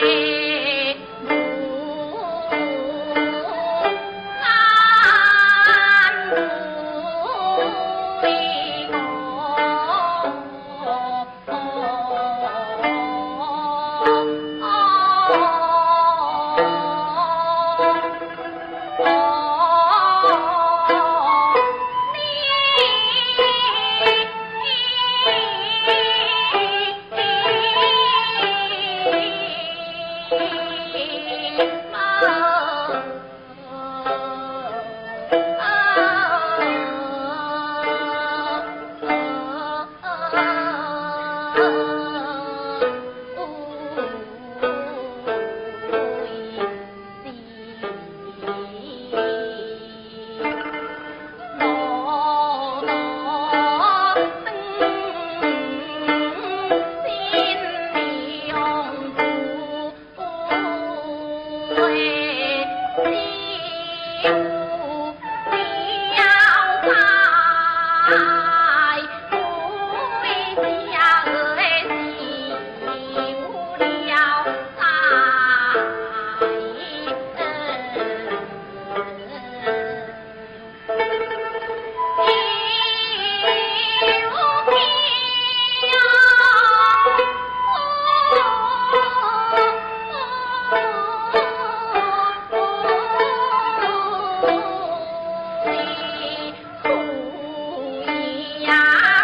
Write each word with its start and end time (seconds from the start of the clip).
free. 0.00 0.37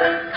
thank 0.00 0.24
you. 0.24 0.29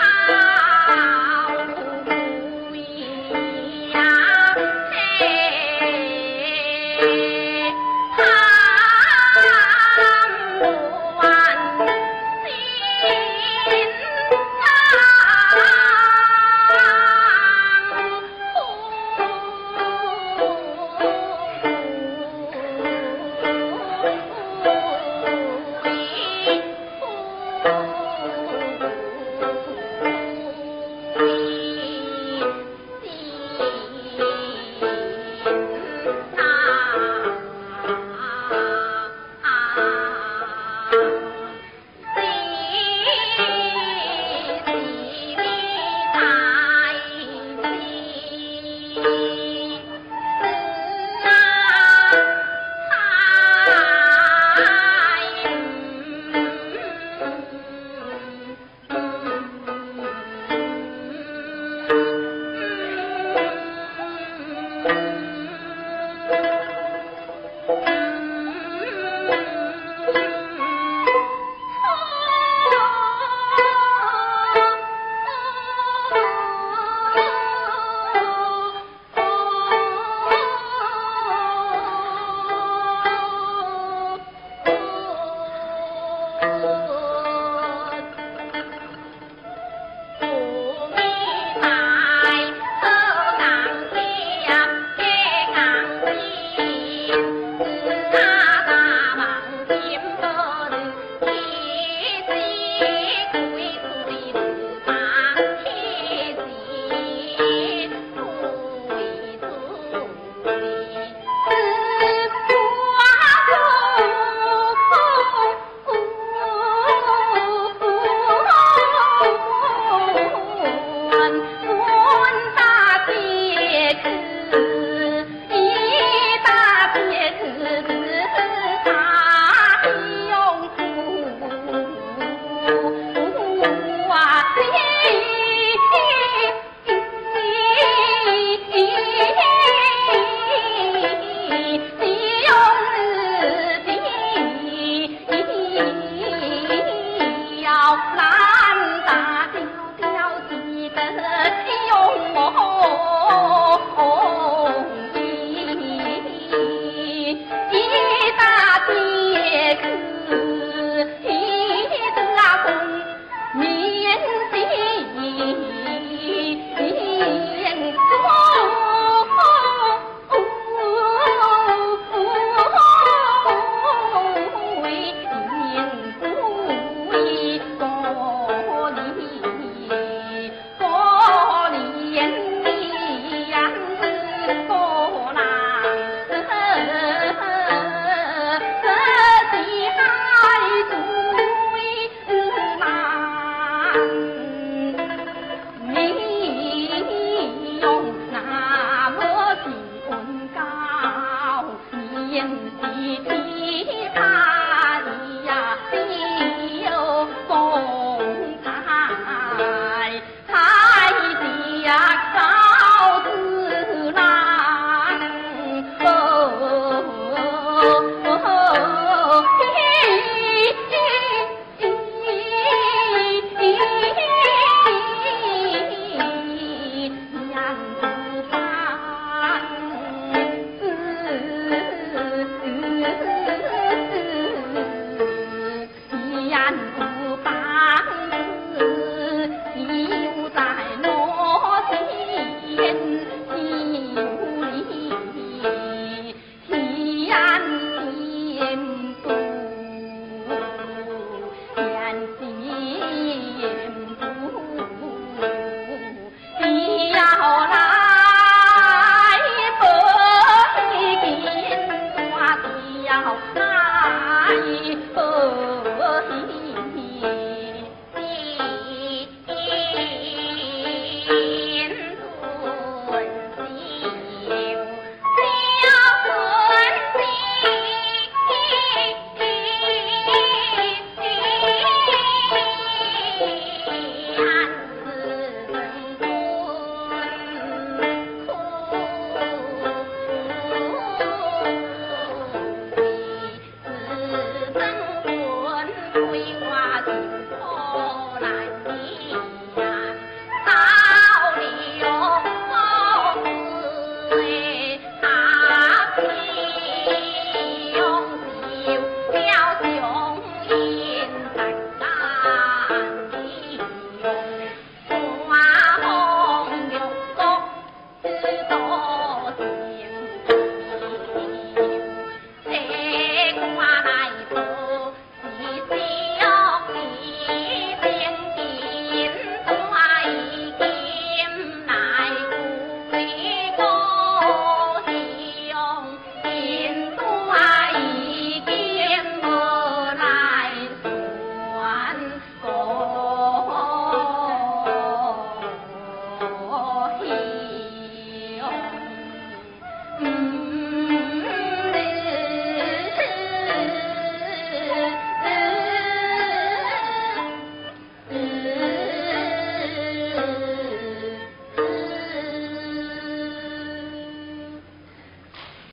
难 121.34 121.63